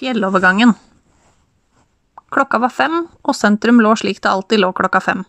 Fjellovergangen. 0.00 0.72
Klokka 2.32 2.58
var 2.58 2.70
fem, 2.72 3.02
og 3.20 3.36
sentrum 3.36 3.82
lå 3.84 3.90
slik 4.00 4.22
det 4.24 4.30
alltid 4.30 4.62
lå 4.62 4.70
klokka 4.72 5.00
fem. 5.04 5.26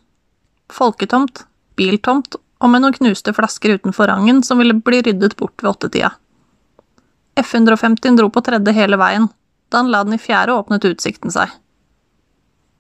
Folketomt, 0.72 1.42
biltomt 1.76 2.38
og 2.40 2.72
med 2.72 2.86
noen 2.86 2.96
knuste 2.96 3.34
flasker 3.36 3.74
utenfor 3.76 4.08
rangen 4.08 4.40
som 4.48 4.62
ville 4.64 4.78
bli 4.80 5.02
ryddet 5.04 5.36
bort 5.36 5.60
ved 5.60 5.74
åttetida. 5.74 6.14
F-150 7.36 8.16
dro 8.16 8.30
på 8.32 8.44
tredje 8.48 8.72
hele 8.78 9.00
veien. 9.02 9.28
Da 9.68 9.82
han 9.82 9.92
la 9.92 10.06
den 10.08 10.16
i 10.16 10.22
fjerde, 10.24 10.56
åpnet 10.56 10.88
utsikten 10.88 11.36
seg. 11.36 11.52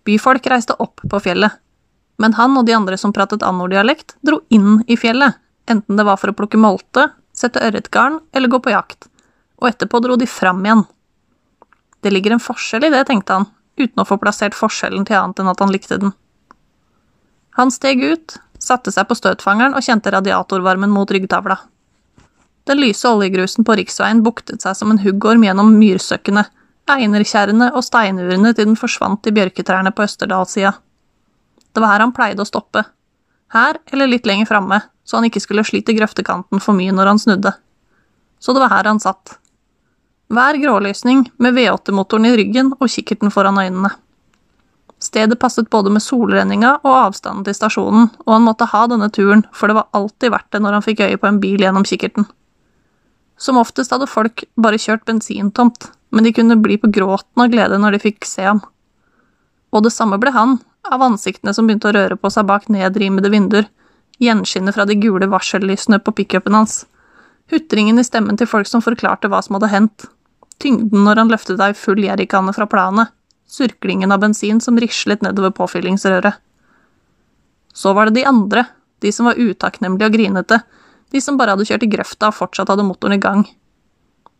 Byfolk 0.07 0.47
reiste 0.47 0.79
opp 0.79 1.03
på 1.03 1.21
fjellet, 1.27 1.59
men 2.23 2.39
han 2.39 2.55
og 2.55 2.71
de 2.71 2.77
andre 2.77 2.95
som 3.03 3.11
pratet 3.11 3.43
anordialekt 3.43 4.15
dro 4.23 4.39
inn 4.47 4.79
i 4.87 4.95
fjellet, 4.95 5.35
enten 5.67 5.99
det 5.99 6.07
var 6.07 6.23
for 6.23 6.31
å 6.31 6.39
plukke 6.39 6.61
molte, 6.61 7.09
sette 7.35 7.59
ørretgarn 7.59 8.21
eller 8.31 8.47
gå 8.47 8.63
på 8.63 8.71
jakt, 8.77 9.11
og 9.59 9.73
etterpå 9.73 9.99
dro 10.07 10.15
de 10.15 10.31
fram 10.39 10.63
igjen. 10.63 10.87
Det 12.01 12.11
ligger 12.11 12.35
en 12.35 12.43
forskjell 12.43 12.87
i 12.87 12.93
det, 12.93 13.03
tenkte 13.09 13.37
han, 13.37 13.49
uten 13.77 14.01
å 14.01 14.07
få 14.07 14.17
plassert 14.21 14.57
forskjellen 14.57 15.05
til 15.07 15.19
annet 15.19 15.41
enn 15.41 15.51
at 15.51 15.61
han 15.61 15.73
likte 15.73 15.99
den. 16.01 16.15
Han 17.59 17.71
steg 17.73 18.01
ut, 18.03 18.37
satte 18.61 18.93
seg 18.93 19.07
på 19.09 19.17
støtfangeren 19.17 19.75
og 19.77 19.85
kjente 19.85 20.13
radiatorvarmen 20.13 20.91
mot 20.93 21.11
ryggtavla. 21.11 21.59
Den 22.69 22.81
lyse 22.81 23.09
oljegrusen 23.09 23.65
på 23.65 23.75
riksveien 23.79 24.21
buktet 24.23 24.63
seg 24.63 24.77
som 24.77 24.93
en 24.93 25.01
huggorm 25.01 25.43
gjennom 25.45 25.73
myrsøkkene, 25.75 26.45
einerkjerrene 26.91 27.71
og 27.75 27.85
steinurene 27.85 28.53
til 28.55 28.69
den 28.69 28.79
forsvant 28.79 29.27
i 29.27 29.33
bjørketrærne 29.35 29.93
på 29.95 30.05
Østerdalssida. 30.05 30.73
Det 31.71 31.81
var 31.81 31.93
her 31.93 32.03
han 32.05 32.13
pleide 32.15 32.43
å 32.43 32.47
stoppe. 32.47 32.83
Her 33.51 33.79
eller 33.91 34.09
litt 34.11 34.27
lenger 34.27 34.49
framme, 34.49 34.81
så 35.03 35.17
han 35.17 35.27
ikke 35.27 35.41
skulle 35.43 35.65
slite 35.67 35.95
grøftekanten 35.97 36.61
for 36.63 36.77
mye 36.77 36.93
når 36.95 37.13
han 37.13 37.21
snudde. 37.21 37.53
Så 38.39 38.55
det 38.55 38.63
var 38.63 38.73
her 38.73 38.89
han 38.89 39.01
satt. 39.01 39.37
Hver 40.31 40.55
grålysning 40.61 41.25
med 41.43 41.57
V8-motoren 41.57 42.25
i 42.29 42.37
ryggen 42.39 42.69
og 42.77 42.87
kikkerten 42.87 43.33
foran 43.35 43.57
øynene. 43.59 43.89
Stedet 45.03 45.35
passet 45.41 45.67
både 45.69 45.91
med 45.91 46.03
solrenninga 46.05 46.77
og 46.85 46.93
avstanden 46.93 47.43
til 47.43 47.57
stasjonen, 47.57 48.05
og 48.23 48.31
han 48.31 48.45
måtte 48.45 48.69
ha 48.71 48.85
denne 48.87 49.09
turen, 49.11 49.41
for 49.51 49.67
det 49.67 49.75
var 49.75 49.89
alltid 49.97 50.31
verdt 50.31 50.47
det 50.55 50.61
når 50.63 50.77
han 50.77 50.85
fikk 50.85 51.01
øye 51.03 51.17
på 51.19 51.27
en 51.27 51.39
bil 51.43 51.59
gjennom 51.59 51.83
kikkerten. 51.83 52.29
Som 53.35 53.59
oftest 53.59 53.91
hadde 53.91 54.07
folk 54.07 54.45
bare 54.55 54.79
kjørt 54.79 55.03
bensintomt, 55.09 55.89
men 56.15 56.23
de 56.23 56.31
kunne 56.37 56.59
bli 56.63 56.79
på 56.79 56.93
gråten 56.95 57.43
av 57.43 57.51
glede 57.51 57.81
når 57.81 57.97
de 57.97 58.01
fikk 58.05 58.29
se 58.29 58.47
ham. 58.47 58.63
Og 59.75 59.83
det 59.83 59.91
samme 59.91 60.21
ble 60.21 60.31
han, 60.31 60.61
av 60.87 61.03
ansiktene 61.09 61.51
som 61.57 61.67
begynte 61.67 61.91
å 61.91 61.95
røre 61.97 62.15
på 62.15 62.31
seg 62.31 62.47
bak 62.47 62.71
nedrimede 62.71 63.33
vinduer, 63.35 63.67
gjenskinnet 64.23 64.79
fra 64.79 64.87
de 64.87 64.95
gule 64.95 65.27
varsellysene 65.27 65.99
på 65.99 66.15
pickupen 66.21 66.55
hans, 66.55 66.85
hutringen 67.51 67.99
i 67.99 68.07
stemmen 68.07 68.39
til 68.39 68.47
folk 68.47 68.71
som 68.71 68.85
forklarte 68.85 69.27
hva 69.27 69.43
som 69.43 69.59
hadde 69.59 69.73
hendt, 69.75 70.09
tyngden 70.61 71.05
når 71.05 71.23
han 71.23 71.31
løftet 71.33 71.61
ei 71.63 71.73
full 71.77 72.01
jerrykanne 72.05 72.53
fra 72.55 72.67
planet, 72.69 73.11
surklingen 73.51 74.13
av 74.13 74.21
bensin 74.23 74.61
som 74.63 74.79
rislet 74.79 75.23
nedover 75.25 75.51
påfyllingsrøret. 75.57 76.37
Så 77.73 77.93
var 77.95 78.07
det 78.07 78.21
de 78.21 78.27
andre, 78.27 78.65
de 79.01 79.11
som 79.11 79.27
var 79.27 79.39
utakknemlige 79.39 80.07
og 80.07 80.15
grinete, 80.15 80.61
de 81.11 81.21
som 81.23 81.37
bare 81.39 81.55
hadde 81.55 81.67
kjørt 81.67 81.83
i 81.83 81.91
grøfta 81.91 82.29
og 82.29 82.37
fortsatt 82.37 82.71
hadde 82.71 82.85
motoren 82.87 83.17
i 83.17 83.21
gang. 83.21 83.43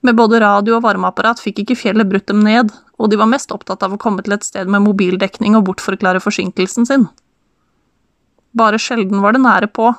Med 0.01 0.17
både 0.17 0.39
radio 0.41 0.77
og 0.77 0.85
varmeapparat 0.85 1.41
fikk 1.43 1.61
ikke 1.61 1.77
fjellet 1.77 2.09
brutt 2.09 2.27
dem 2.31 2.41
ned, 2.45 2.71
og 2.97 3.11
de 3.11 3.19
var 3.19 3.29
mest 3.29 3.51
opptatt 3.53 3.83
av 3.85 3.93
å 3.93 3.99
komme 4.01 4.23
til 4.25 4.33
et 4.33 4.45
sted 4.45 4.69
med 4.71 4.83
mobildekning 4.85 5.57
og 5.57 5.67
bortforklare 5.67 6.21
forsinkelsen 6.23 6.87
sin. 6.89 7.05
Bare 8.57 8.79
sjelden 8.81 9.21
var 9.23 9.35
det 9.35 9.43
nære 9.43 9.69
på, 9.71 9.91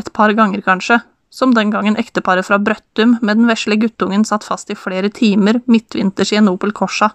et 0.00 0.08
par 0.16 0.32
ganger 0.36 0.62
kanskje, 0.64 1.00
som 1.30 1.54
den 1.54 1.70
gangen 1.70 1.96
ekteparet 1.96 2.46
fra 2.46 2.58
Brøttum 2.58 3.16
med 3.22 3.38
den 3.38 3.48
vesle 3.48 3.78
guttungen 3.78 4.24
satt 4.26 4.44
fast 4.44 4.70
i 4.70 4.78
flere 4.78 5.08
timer 5.14 5.60
midtvinters 5.70 6.32
i 6.34 6.40
en 6.40 6.50
Opel 6.50 6.74
Corsa. 6.74 7.12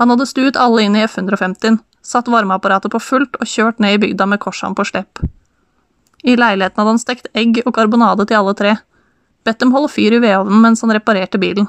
Han 0.00 0.12
hadde 0.12 0.28
stuet 0.28 0.56
alle 0.60 0.84
inn 0.84 0.96
i 0.96 1.04
F-150-en, 1.06 1.80
satt 2.04 2.28
varmeapparatet 2.32 2.92
på 2.92 3.00
fullt 3.00 3.40
og 3.40 3.48
kjørt 3.48 3.80
ned 3.80 3.96
i 3.96 4.02
bygda 4.04 4.28
med 4.28 4.40
Corsaen 4.40 4.76
på 4.76 4.86
slepp. 4.88 5.20
I 6.22 6.36
leiligheten 6.36 6.80
hadde 6.80 6.94
han 6.94 7.00
stekt 7.00 7.28
egg 7.36 7.62
og 7.64 7.74
karbonade 7.76 8.26
til 8.28 8.38
alle 8.38 8.54
tre, 8.56 8.76
bedt 9.44 9.60
dem 9.60 9.72
holde 9.72 9.92
fyr 9.92 10.16
i 10.16 10.20
vedovnen 10.20 10.60
mens 10.60 10.84
han 10.84 10.92
reparerte 10.92 11.40
bilen. 11.40 11.68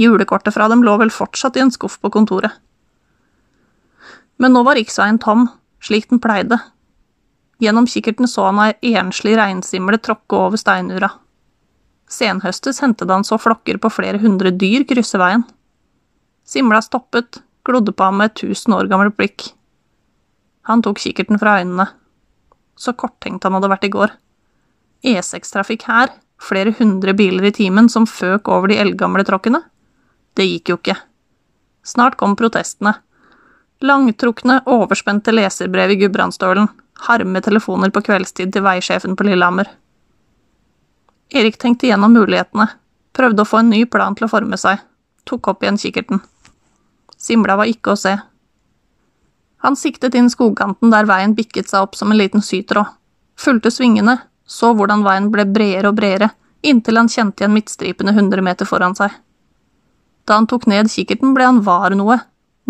Julekortet 0.00 0.52
fra 0.56 0.68
dem 0.72 0.84
lå 0.84 0.96
vel 1.00 1.12
fortsatt 1.12 1.56
i 1.56 1.64
en 1.64 1.72
skuff 1.72 1.98
på 2.00 2.12
kontoret. 2.12 2.52
Men 4.36 4.52
nå 4.52 4.64
var 4.64 4.76
riksveien 4.76 5.20
tom, 5.20 5.46
slik 5.80 6.08
den 6.10 6.20
pleide. 6.20 6.58
Gjennom 7.62 7.86
kikkerten 7.88 8.28
så 8.28 8.50
han 8.50 8.60
ei 8.66 8.96
enslig 9.00 9.36
reinsimle 9.38 9.98
tråkke 10.02 10.36
over 10.36 10.60
steinura. 10.60 11.08
Senhøstes 12.12 12.82
hendte 12.84 13.06
det 13.06 13.16
han 13.16 13.26
så 13.26 13.38
flokker 13.40 13.80
på 13.82 13.90
flere 13.90 14.20
hundre 14.22 14.52
dyr 14.54 14.84
krysse 14.86 15.18
veien. 15.18 15.42
Simla 16.46 16.82
stoppet, 16.84 17.40
glodde 17.66 17.94
på 17.96 18.06
ham 18.06 18.20
med 18.20 18.30
et 18.30 18.36
tusen 18.42 18.76
år 18.76 18.90
gammelt 18.90 19.16
blikk. 19.18 19.48
Han 20.68 20.84
tok 20.84 21.00
kikkerten 21.02 21.40
fra 21.42 21.58
øynene. 21.62 21.88
Så 22.76 22.92
korttenkt 22.92 23.46
han 23.46 23.56
hadde 23.56 23.72
vært 23.72 23.88
i 23.88 23.92
går. 23.94 24.12
E6-trafikk 25.06 25.86
her, 25.88 26.12
flere 26.42 26.74
hundre 26.78 27.14
biler 27.16 27.48
i 27.48 27.54
timen 27.56 27.88
som 27.90 28.06
føk 28.06 28.50
over 28.52 28.70
de 28.70 28.78
eldgamle 28.82 29.24
tråkkene? 29.26 29.62
Det 30.36 30.46
gikk 30.46 30.70
jo 30.72 30.78
ikke. 30.78 30.96
Snart 31.86 32.18
kom 32.20 32.36
protestene. 32.38 32.96
Langtrukne, 33.82 34.60
overspente 34.66 35.32
leserbrev 35.34 35.94
i 35.94 35.98
Gudbrandsdølen, 36.00 36.68
harme 37.08 37.40
telefoner 37.44 37.92
på 37.92 38.02
kveldstid 38.06 38.52
til 38.54 38.64
veisjefen 38.64 39.16
på 39.16 39.26
Lillehammer. 39.28 39.68
Erik 41.34 41.58
tenkte 41.58 41.90
gjennom 41.90 42.14
mulighetene, 42.14 42.68
prøvde 43.16 43.42
å 43.42 43.48
få 43.48 43.60
en 43.62 43.72
ny 43.72 43.84
plan 43.90 44.14
til 44.14 44.28
å 44.28 44.30
forme 44.30 44.58
seg, 44.60 44.80
tok 45.26 45.50
opp 45.52 45.64
igjen 45.64 45.80
kikkerten. 45.80 46.22
Simla 47.16 47.56
var 47.58 47.70
ikke 47.70 47.94
å 47.94 47.98
se. 48.00 48.14
Han 49.64 49.76
siktet 49.76 50.14
inn 50.14 50.30
skogkanten 50.30 50.92
der 50.92 51.08
veien 51.08 51.34
bikket 51.34 51.70
seg 51.72 51.88
opp 51.88 51.96
som 51.98 52.12
en 52.12 52.20
liten 52.20 52.44
sytråd, 52.44 52.92
fulgte 53.40 53.72
svingene, 53.74 54.18
så 54.46 54.70
hvordan 54.76 55.02
veien 55.02 55.30
ble 55.32 55.46
bredere 55.50 55.90
og 55.90 55.98
bredere, 55.98 56.30
inntil 56.62 57.00
han 57.00 57.10
kjente 57.10 57.42
igjen 57.42 57.54
midtstripene 57.56 58.14
hundre 58.14 58.44
meter 58.44 58.68
foran 58.68 58.94
seg. 58.94 59.10
Da 60.26 60.38
han 60.38 60.46
tok 60.50 60.68
ned 60.70 60.90
kikkerten, 60.90 61.34
ble 61.34 61.46
han 61.46 61.62
var 61.66 61.94
noe, 61.98 62.20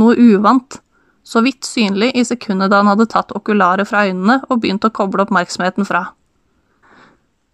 noe 0.00 0.16
uvant, 0.16 0.81
så 1.26 1.42
vidt 1.42 1.66
synlig 1.66 2.12
i 2.14 2.25
sekundet 2.25 2.70
da 2.70 2.81
han 2.81 2.92
hadde 2.92 3.09
tatt 3.10 3.34
okularet 3.34 3.88
fra 3.88 4.04
øynene 4.06 4.38
og 4.47 4.60
begynt 4.62 4.87
å 4.87 4.92
koble 4.94 5.26
oppmerksomheten 5.26 5.88
fra. 5.88 6.04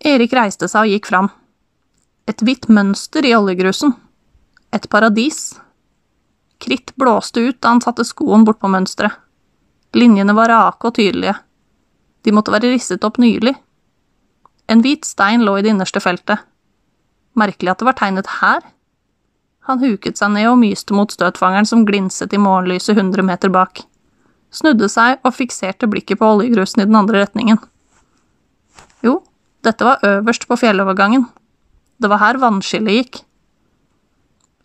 Erik 0.04 0.34
reiste 0.36 0.68
seg 0.68 0.84
og 0.84 0.92
gikk 0.92 1.08
fram. 1.08 1.30
Et 2.28 2.44
hvitt 2.44 2.68
mønster 2.68 3.24
i 3.24 3.34
oljegrusen. 3.34 3.94
Et 4.72 4.88
paradis, 4.90 5.54
Kritt 6.62 6.92
blåste 6.96 7.40
ut 7.40 7.58
da 7.58 7.72
han 7.72 7.80
satte 7.82 8.04
skoen 8.06 8.44
bortpå 8.46 8.70
mønsteret. 8.70 9.16
Linjene 9.98 10.34
var 10.36 10.48
rake 10.48 10.88
og 10.88 10.94
tydelige. 10.96 11.34
De 12.22 12.32
måtte 12.32 12.52
være 12.54 12.70
risset 12.70 13.02
opp 13.04 13.18
nylig. 13.20 13.52
En 14.70 14.80
hvit 14.84 15.04
stein 15.04 15.42
lå 15.44 15.56
i 15.58 15.64
det 15.64 15.72
innerste 15.74 16.00
feltet. 16.00 16.38
Merkelig 17.36 17.72
at 17.72 17.82
det 17.82 17.88
var 17.88 17.98
tegnet 17.98 18.30
her. 18.38 18.62
Han 19.68 19.78
huket 19.78 20.18
seg 20.18 20.32
ned 20.34 20.48
og 20.50 20.58
myste 20.58 20.94
mot 20.96 21.12
støtfangeren 21.12 21.68
som 21.68 21.84
glinset 21.86 22.32
i 22.34 22.40
morgenlyset 22.40 22.98
hundre 22.98 23.22
meter 23.26 23.52
bak. 23.52 23.84
Snudde 24.52 24.88
seg 24.90 25.22
og 25.22 25.36
fikserte 25.36 25.88
blikket 25.88 26.20
på 26.20 26.28
oljegrusen 26.34 26.82
i 26.82 26.88
den 26.88 26.98
andre 26.98 27.22
retningen. 27.22 27.60
Jo, 29.06 29.20
dette 29.64 29.86
var 29.86 30.02
øverst 30.06 30.48
på 30.50 30.58
fjellovergangen. 30.58 31.24
Det 32.02 32.10
var 32.10 32.20
her 32.20 32.40
vannskillet 32.42 32.98
gikk. 32.98 33.22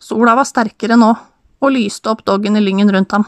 Sola 0.02 0.34
var 0.38 0.46
sterkere 0.46 0.98
nå, 0.98 1.12
og 1.58 1.74
lyste 1.74 2.10
opp 2.10 2.24
doggen 2.26 2.58
i 2.58 2.62
lyngen 2.62 2.90
rundt 2.94 3.14
ham. 3.14 3.26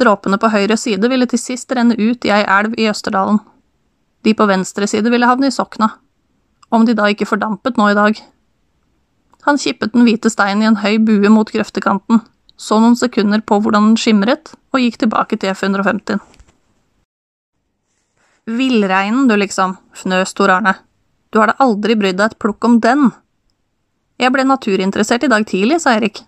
Dråpene 0.00 0.38
på 0.40 0.50
høyre 0.50 0.78
side 0.80 1.10
ville 1.12 1.26
til 1.30 1.38
sist 1.42 1.72
renne 1.76 1.98
ut 1.98 2.24
i 2.24 2.32
ei 2.32 2.42
elv 2.46 2.78
i 2.78 2.88
Østerdalen. 2.90 3.42
De 4.24 4.34
på 4.36 4.46
venstre 4.48 4.86
side 4.90 5.10
ville 5.12 5.28
havne 5.28 5.50
i 5.50 5.54
Sokna, 5.54 5.90
om 6.70 6.86
de 6.86 6.94
da 6.96 7.08
ikke 7.10 7.28
fordampet 7.28 7.78
nå 7.78 7.90
i 7.90 7.98
dag. 7.98 8.20
Han 9.46 9.58
kippet 9.58 9.94
den 9.94 10.04
hvite 10.04 10.30
steinen 10.32 10.64
i 10.64 10.68
en 10.68 10.80
høy 10.82 10.98
bue 11.04 11.30
mot 11.32 11.48
grøftekanten, 11.48 12.20
så 12.60 12.76
noen 12.80 12.98
sekunder 12.98 13.40
på 13.40 13.60
hvordan 13.60 13.90
den 13.90 14.00
skimret, 14.00 14.52
og 14.74 14.82
gikk 14.82 15.00
tilbake 15.00 15.38
til 15.40 15.54
F-150. 15.54 16.20
Villreinen, 18.50 19.28
du 19.28 19.36
liksom, 19.38 19.76
fnøs 19.96 20.34
Tor 20.36 20.52
Arne. 20.52 20.74
Du 21.30 21.38
har 21.40 21.52
da 21.52 21.60
aldri 21.62 21.96
brydd 21.96 22.18
deg 22.18 22.32
et 22.32 22.40
plukk 22.42 22.66
om 22.66 22.80
den. 22.82 23.10
Jeg 24.20 24.34
ble 24.34 24.44
naturinteressert 24.44 25.24
i 25.24 25.30
dag 25.32 25.46
tidlig, 25.48 25.80
sa 25.80 25.94
Erik. 25.96 26.24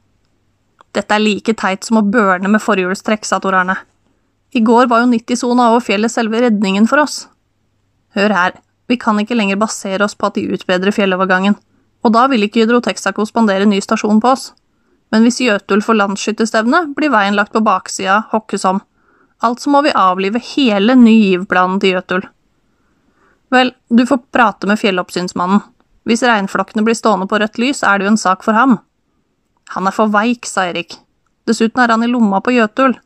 Dette 0.92 1.16
er 1.16 1.24
like 1.24 1.54
teit 1.58 1.84
som 1.84 1.98
å 2.00 2.04
børne 2.04 2.50
med 2.52 2.62
forhjulstrekk, 2.62 3.26
sa 3.28 3.40
Tor 3.42 3.56
Arne. 3.58 3.76
I 4.52 4.60
går 4.60 4.88
var 4.88 5.02
jo 5.02 5.10
90-sona 5.12 5.70
over 5.72 5.84
fjellet 5.84 6.12
selve 6.12 6.42
redningen 6.44 6.88
for 6.88 7.00
oss. 7.02 7.26
Hør 8.16 8.34
her, 8.36 8.56
vi 8.88 8.98
kan 9.00 9.18
ikke 9.20 9.36
lenger 9.36 9.60
basere 9.60 10.04
oss 10.04 10.16
på 10.16 10.28
at 10.28 10.36
de 10.36 10.50
utbedrer 10.52 10.92
fjellovergangen, 10.92 11.56
og 12.02 12.14
da 12.14 12.26
vil 12.30 12.46
ikke 12.46 12.64
Hydro 12.64 12.80
Texaco 12.82 13.26
spandere 13.28 13.66
ny 13.68 13.80
stasjon 13.82 14.20
på 14.22 14.32
oss. 14.34 14.50
Men 15.12 15.26
hvis 15.26 15.42
Jøtul 15.44 15.82
får 15.84 15.98
landsskytterstevne, 16.00 16.86
blir 16.96 17.12
veien 17.12 17.36
lagt 17.36 17.52
på 17.52 17.62
baksida, 17.64 18.22
hokkes 18.32 18.64
om. 18.68 18.80
Altså 19.44 19.70
må 19.70 19.82
vi 19.84 19.94
avlive 19.98 20.40
hele 20.54 20.96
Ny 20.96 21.12
Giv-planen 21.12 21.80
til 21.82 21.96
Jøtul. 21.96 22.24
Vel, 23.52 23.74
du 23.90 24.06
får 24.08 24.22
prate 24.32 24.68
med 24.70 24.80
fjelloppsynsmannen. 24.80 25.60
Hvis 26.08 26.24
reinflokkene 26.26 26.82
blir 26.86 26.96
stående 26.98 27.28
på 27.30 27.38
rødt 27.38 27.60
lys, 27.62 27.82
er 27.86 27.98
det 27.98 28.06
jo 28.06 28.12
en 28.14 28.22
sak 28.22 28.42
for 28.46 28.56
ham. 28.56 28.78
Han 29.76 29.86
er 29.86 29.94
for 29.94 30.10
veik, 30.10 30.48
sa 30.48 30.64
Erik. 30.70 30.96
Dessuten 31.46 31.82
er 31.82 31.92
han 31.92 32.02
i 32.02 32.10
lomma 32.10 32.40
på 32.42 32.54
Jøtul. 32.54 32.96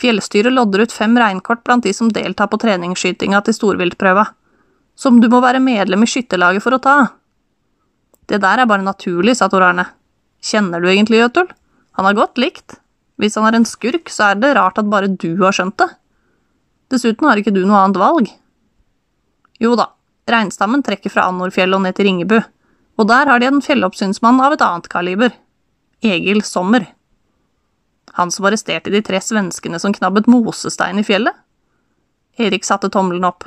Fjellstyret 0.00 0.52
lodder 0.52 0.84
ut 0.84 0.92
fem 0.94 1.16
reinkort 1.18 1.64
blant 1.64 1.84
de 1.84 1.94
som 1.96 2.12
deltar 2.12 2.50
på 2.52 2.60
treningsskytinga 2.60 3.42
til 3.46 3.56
storviltprøva, 3.56 4.26
som 4.96 5.18
du 5.20 5.28
må 5.32 5.42
være 5.44 5.62
medlem 5.64 6.04
i 6.04 6.08
skytterlaget 6.08 6.64
for 6.64 6.76
å 6.76 6.82
ta. 6.84 6.96
Det 8.30 8.38
der 8.38 8.62
er 8.62 8.68
bare 8.70 8.86
naturlig, 8.86 9.34
sa 9.36 9.48
Tor 9.50 9.64
Arne. 9.66 9.88
Kjenner 10.40 10.80
du 10.80 10.86
egentlig 10.88 11.18
Jøtul? 11.18 11.48
Han 11.98 12.06
er 12.06 12.16
godt 12.16 12.38
likt. 12.38 12.76
Hvis 13.20 13.34
han 13.36 13.48
er 13.48 13.58
en 13.58 13.66
skurk, 13.68 14.08
så 14.08 14.30
er 14.30 14.38
det 14.40 14.54
rart 14.56 14.78
at 14.80 14.88
bare 14.88 15.10
du 15.10 15.34
har 15.42 15.56
skjønt 15.56 15.76
det. 15.82 15.88
Dessuten 16.94 17.26
har 17.26 17.40
ikke 17.40 17.52
du 17.54 17.64
noe 17.64 17.82
annet 17.82 17.98
valg. 18.00 18.30
Jo 19.60 19.74
da, 19.76 19.90
reinstammen 20.30 20.82
trekker 20.86 21.12
fra 21.12 21.26
Andorfjellet 21.28 21.76
og 21.76 21.84
ned 21.84 21.98
til 21.98 22.08
Ringebu, 22.08 22.38
og 23.00 23.08
der 23.10 23.28
har 23.28 23.42
de 23.42 23.50
en 23.50 23.60
fjelloppsynsmann 23.64 24.40
av 24.40 24.56
et 24.56 24.64
annet 24.64 24.88
kaliber. 24.92 25.34
Egil 26.00 26.40
Sommer. 26.46 26.86
Han 28.16 28.32
som 28.32 28.46
arresterte 28.48 28.92
de 28.94 29.02
tre 29.04 29.20
svenskene 29.22 29.78
som 29.82 29.92
knabbet 29.94 30.30
mosestein 30.30 31.02
i 31.02 31.04
fjellet? 31.06 31.34
Erik 32.40 32.64
satte 32.64 32.88
tommelen 32.88 33.26
opp. 33.28 33.44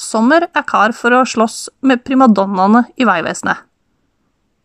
Sommer 0.00 0.48
er 0.50 0.66
kar 0.66 0.96
for 0.96 1.14
å 1.14 1.22
slåss 1.28 1.68
med 1.86 2.02
primadonnaene 2.04 2.88
i 2.98 3.06
Vegvesenet. 3.06 3.62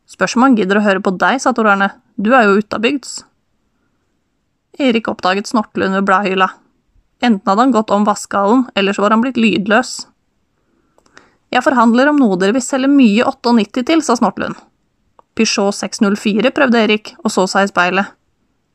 Spørs 0.09 0.35
om 0.38 0.47
han 0.47 0.56
gidder 0.57 0.79
å 0.79 0.85
høre 0.85 1.03
på 1.06 1.13
deg, 1.21 1.38
sa 1.41 1.53
Tor 1.53 1.69
Arne, 1.69 1.91
du 2.17 2.31
er 2.33 2.47
jo 2.47 2.57
utabygds. 2.59 3.19
Erik 4.79 5.09
oppdaget 5.11 5.50
Snortlund 5.50 5.94
ved 5.97 6.07
bladhylla. 6.07 6.50
Enten 7.21 7.51
hadde 7.51 7.65
han 7.65 7.75
gått 7.75 7.91
om 7.94 8.07
vaskehallen, 8.07 8.65
eller 8.79 8.95
så 8.95 9.03
var 9.03 9.13
han 9.13 9.21
blitt 9.21 9.38
lydløs. 9.38 10.07
Jeg 11.53 11.65
forhandler 11.65 12.09
om 12.09 12.19
noe 12.21 12.38
dere 12.39 12.56
vil 12.56 12.63
selge 12.63 12.89
mye 12.91 13.25
98 13.25 13.85
til, 13.89 14.03
sa 14.06 14.15
Snortlund. 14.17 14.57
Peugeot 15.38 15.75
604, 15.77 16.51
prøvde 16.55 16.81
Erik, 16.85 17.13
og 17.23 17.33
så 17.33 17.45
seg 17.50 17.67
i 17.67 17.71
speilet. 17.71 18.15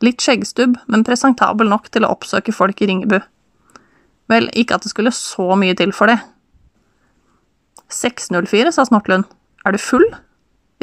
Litt 0.04 0.22
skjeggstubb, 0.22 0.76
men 0.90 1.06
presentabel 1.06 1.70
nok 1.70 1.88
til 1.94 2.06
å 2.06 2.12
oppsøke 2.14 2.54
folk 2.54 2.82
i 2.82 2.88
Ringebu. 2.90 3.18
Vel, 4.32 4.48
ikke 4.56 4.78
at 4.78 4.84
det 4.84 4.92
skulle 4.92 5.12
så 5.14 5.54
mye 5.60 5.76
til 5.78 5.92
for 5.96 6.10
det. 6.12 6.18
604, 7.92 8.72
sa 8.74 8.86
Snortlund. 8.88 9.26
Er 9.64 9.76
du 9.76 9.80
full? 9.80 10.06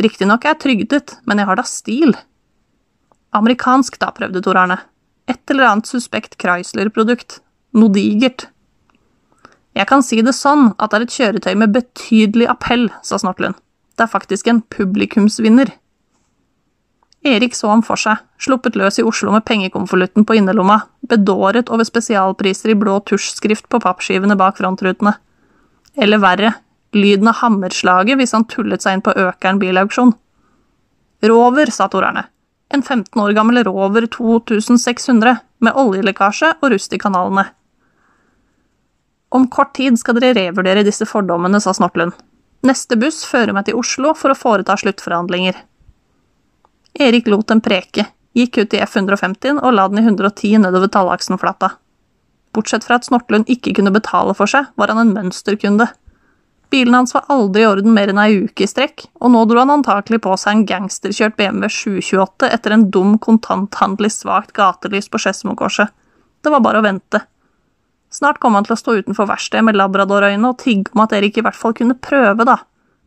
Riktignok 0.01 0.45
er 0.45 0.56
jeg 0.56 0.62
trygdet, 0.63 1.18
men 1.30 1.42
jeg 1.42 1.50
har 1.50 1.59
da 1.59 1.65
stil. 1.68 2.15
Amerikansk, 3.38 4.00
da, 4.01 4.09
prøvde 4.15 4.42
Tor 4.44 4.57
Arne. 4.57 4.80
Et 5.30 5.53
eller 5.53 5.68
annet 5.69 5.89
suspekt 5.89 6.39
Chrysler-produkt. 6.42 7.39
Noe 7.77 7.94
digert. 7.94 8.48
Jeg 9.77 9.88
kan 9.88 10.03
si 10.03 10.19
det 10.25 10.33
sånn 10.36 10.74
at 10.81 10.92
det 10.92 10.98
er 10.98 11.06
et 11.06 11.13
kjøretøy 11.15 11.53
med 11.62 11.75
betydelig 11.75 12.50
appell, 12.51 12.89
sa 13.06 13.19
Snortlund. 13.21 13.56
Det 13.95 14.03
er 14.03 14.12
faktisk 14.12 14.50
en 14.51 14.63
publikumsvinner. 14.74 15.71
Erik 17.21 17.54
så 17.54 17.69
ham 17.69 17.83
for 17.86 18.01
seg, 18.01 18.18
sluppet 18.42 18.75
løs 18.80 18.97
i 18.97 19.06
Oslo 19.06 19.31
med 19.31 19.45
pengekonvolutten 19.45 20.25
på 20.25 20.39
innerlomma, 20.39 20.80
bedåret 21.06 21.69
over 21.69 21.86
spesialpriser 21.86 22.74
i 22.74 22.77
blå 22.81 22.97
tusjskrift 23.06 23.69
på 23.69 23.80
pappskivene 23.83 24.36
bak 24.39 24.57
frontrutene. 24.57 25.13
Eller 26.01 26.21
verre, 26.24 26.56
lyden 26.96 27.30
av 27.32 27.40
hammerslaget 27.42 28.20
hvis 28.20 28.36
han 28.36 28.48
tullet 28.52 28.84
seg 28.84 28.98
inn 28.98 29.06
på 29.06 29.16
Økeren 29.16 29.62
bilauksjon. 29.62 30.14
Rover, 31.28 31.72
sa 31.72 31.88
torerne. 31.92 32.26
En 32.74 32.84
15 32.84 33.20
år 33.22 33.34
gammel 33.36 33.64
Rover 33.68 34.08
2600, 34.08 35.40
med 35.62 35.78
oljelekkasje 35.78 36.56
og 36.62 36.72
rust 36.74 36.94
i 36.96 37.00
kanalene. 37.02 37.46
Om 39.32 39.48
kort 39.48 39.76
tid 39.78 40.00
skal 40.00 40.18
dere 40.18 40.36
revurdere 40.36 40.84
disse 40.84 41.06
fordommene, 41.08 41.62
sa 41.64 41.74
Snortlund. 41.76 42.16
Neste 42.68 42.98
buss 43.00 43.24
fører 43.26 43.56
meg 43.56 43.68
til 43.68 43.78
Oslo 43.80 44.16
for 44.18 44.34
å 44.34 44.38
foreta 44.38 44.76
sluttforhandlinger. 44.78 45.56
Erik 47.00 47.30
lot 47.32 47.48
dem 47.50 47.62
preke, 47.64 48.10
gikk 48.38 48.60
ut 48.60 48.76
i 48.76 48.82
F150 48.84 49.62
og 49.62 49.74
la 49.78 49.88
den 49.90 50.02
i 50.02 50.06
110 50.06 50.60
nedover 50.66 50.92
Tallaksenflata. 50.92 51.72
Bortsett 52.52 52.84
fra 52.84 52.98
at 53.00 53.08
Snortlund 53.08 53.48
ikke 53.52 53.74
kunne 53.78 53.94
betale 53.96 54.36
for 54.36 54.52
seg, 54.52 54.68
var 54.76 54.92
han 54.92 55.00
en 55.06 55.14
mønsterkunde. 55.16 55.88
Bilen 56.71 56.95
hans 56.95 57.12
var 57.13 57.25
aldri 57.27 57.65
i 57.65 57.68
orden 57.68 57.91
mer 57.91 58.13
enn 58.13 58.19
ei 58.21 58.45
uke 58.45 58.63
i 58.63 58.69
strekk, 58.69 59.03
og 59.19 59.33
nå 59.33 59.41
dro 59.50 59.59
han 59.59 59.73
antakelig 59.73 60.21
på 60.23 60.38
seg 60.39 60.53
en 60.53 60.68
gangsterkjørt 60.69 61.35
BMW 61.35 61.68
728 61.68 62.47
etter 62.47 62.75
en 62.75 62.85
dum 62.95 63.18
kontanthandel 63.19 64.07
i 64.07 64.12
svakt 64.13 64.53
gatelys 64.56 65.12
på 65.12 65.19
Skedsmokorset. 65.19 65.91
Det 66.41 66.53
var 66.53 66.63
bare 66.63 66.79
å 66.79 66.85
vente. 66.85 67.25
Snart 68.12 68.39
kom 68.44 68.56
han 68.56 68.63
til 68.68 68.75
å 68.75 68.79
stå 68.79 68.95
utenfor 69.01 69.27
verkstedet 69.27 69.65
med 69.68 69.77
labradorøyne 69.79 70.47
og 70.47 70.59
tigge 70.63 70.95
om 70.95 71.03
at 71.03 71.13
Erik 71.15 71.38
i 71.39 71.44
hvert 71.44 71.59
fall 71.59 71.75
kunne 71.75 72.00
prøve, 72.07 72.47
da, 72.47 72.57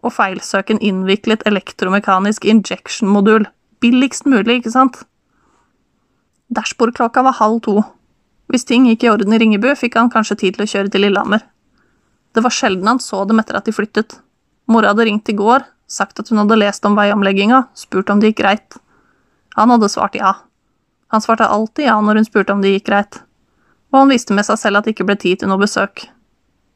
og 0.04 0.12
feilsøke 0.12 0.76
en 0.76 0.84
innviklet 0.84 1.44
elektromekanisk 1.48 2.44
injection-modul. 2.44 3.48
Billigst 3.80 4.28
mulig, 4.28 4.60
ikke 4.60 4.74
sant? 4.76 5.00
Dashbordklokka 6.52 7.24
var 7.24 7.40
halv 7.40 7.62
to. 7.64 7.78
Hvis 8.52 8.68
ting 8.68 8.84
gikk 8.88 9.04
i 9.04 9.12
orden 9.12 9.32
i 9.32 9.40
Ringebu, 9.40 9.70
fikk 9.76 9.96
han 9.96 10.12
kanskje 10.12 10.40
tid 10.44 10.56
til 10.56 10.64
å 10.64 10.72
kjøre 10.72 10.92
til 10.92 11.06
Lillehammer. 11.06 11.44
Det 12.34 12.42
var 12.42 12.54
sjelden 12.54 12.88
han 12.90 13.02
så 13.02 13.22
dem 13.28 13.40
etter 13.42 13.58
at 13.58 13.68
de 13.68 13.74
flyttet. 13.74 14.18
Mora 14.70 14.90
hadde 14.90 15.06
ringt 15.06 15.28
i 15.30 15.36
går, 15.38 15.62
sagt 15.86 16.18
at 16.18 16.32
hun 16.32 16.40
hadde 16.42 16.58
lest 16.58 16.86
om 16.88 16.96
veiomlegginga, 16.98 17.68
spurt 17.78 18.10
om 18.10 18.22
det 18.22 18.32
gikk 18.32 18.42
greit. 18.42 18.80
Han 19.54 19.70
hadde 19.70 19.92
svart 19.92 20.18
ja. 20.18 20.32
Han 21.14 21.22
svarte 21.22 21.46
alltid 21.46 21.86
ja 21.86 22.00
når 22.02 22.18
hun 22.20 22.26
spurte 22.26 22.56
om 22.56 22.64
det 22.64 22.74
gikk 22.74 22.88
greit 22.90 23.20
og 23.94 24.00
han 24.02 24.10
visste 24.10 24.34
med 24.34 24.42
seg 24.42 24.58
selv 24.58 24.80
at 24.80 24.88
det 24.88 24.96
ikke 24.96 25.06
ble 25.06 25.14
tid 25.22 25.38
til 25.40 25.50
noe 25.50 25.62
besøk. 25.62 26.08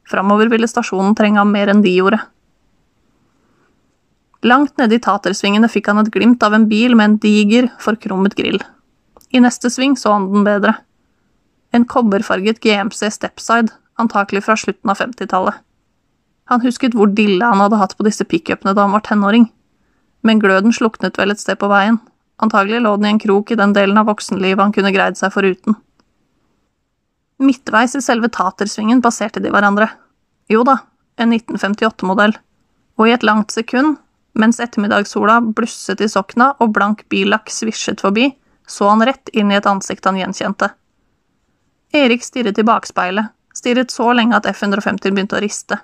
Framover 0.07 0.47
ville 0.53 0.69
stasjonen 0.71 1.17
trenge 1.19 1.41
ham 1.43 1.51
mer 1.51 1.73
enn 1.73 1.83
de 1.83 1.91
gjorde. 1.97 2.21
Langt 4.47 4.79
nede 4.79 4.95
i 4.95 5.03
tatersvingene 5.03 5.67
fikk 5.67 5.91
han 5.91 5.99
et 6.05 6.13
glimt 6.15 6.45
av 6.47 6.55
en 6.55 6.69
bil 6.71 6.95
med 6.95 7.05
en 7.05 7.17
diger, 7.25 7.73
forkrummet 7.83 8.39
grill. 8.39 8.63
I 9.35 9.43
neste 9.43 9.67
sving 9.67 9.99
så 9.99 10.15
han 10.15 10.29
den 10.31 10.47
bedre. 10.47 10.77
En 11.75 11.89
kobberfarget 11.91 12.63
GMC 12.63 13.11
Stepside, 13.19 13.75
antakelig 13.99 14.45
fra 14.47 14.57
slutten 14.59 14.91
av 14.91 15.01
50-tallet. 15.01 15.59
Han 16.49 16.63
husket 16.65 16.95
hvor 16.97 17.11
dille 17.13 17.45
han 17.45 17.61
hadde 17.61 17.81
hatt 17.81 17.97
på 17.99 18.07
disse 18.07 18.25
pickupene 18.25 18.73
da 18.75 18.87
han 18.87 18.95
var 18.95 19.05
tenåring, 19.05 19.49
men 20.25 20.41
gløden 20.43 20.73
sluknet 20.75 21.19
vel 21.21 21.35
et 21.35 21.43
sted 21.43 21.59
på 21.61 21.69
veien, 21.71 22.01
antagelig 22.43 22.81
lå 22.85 22.95
den 22.97 23.11
i 23.11 23.13
en 23.15 23.21
krok 23.23 23.53
i 23.53 23.59
den 23.59 23.75
delen 23.77 24.01
av 24.01 24.09
voksenlivet 24.09 24.63
han 24.63 24.75
kunne 24.75 24.95
greid 24.95 25.19
seg 25.21 25.35
foruten. 25.35 25.77
Midtveis 27.39 27.95
i 27.95 28.03
selve 28.03 28.31
tatersvingen 28.35 29.03
passerte 29.03 29.43
de 29.43 29.53
hverandre. 29.55 29.87
Jo 30.51 30.65
da, 30.67 30.81
en 31.21 31.35
1958-modell. 31.37 32.35
Og 32.99 33.07
i 33.07 33.15
et 33.15 33.27
langt 33.27 33.55
sekund, 33.55 33.95
mens 34.39 34.59
ettermiddagssola 34.63 35.39
blusset 35.55 36.03
i 36.03 36.09
sokna 36.11 36.51
og 36.59 36.73
blank 36.75 37.05
billakk 37.13 37.53
svisjet 37.53 38.03
forbi, 38.03 38.33
så 38.67 38.91
han 38.91 39.05
rett 39.07 39.31
inn 39.33 39.53
i 39.53 39.59
et 39.59 39.69
ansikt 39.71 40.09
han 40.09 40.19
gjenkjente. 40.19 40.73
Erik 41.95 42.27
stirret 42.27 42.59
i 42.59 42.67
bakspeilet, 42.67 43.31
stirret 43.59 43.93
så 43.95 44.11
lenge 44.15 44.39
at 44.39 44.47
F-150 44.49 45.11
begynte 45.11 45.39
å 45.39 45.43
riste. 45.43 45.81